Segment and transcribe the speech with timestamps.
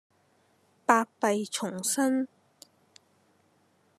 [0.83, 2.27] 百弊叢生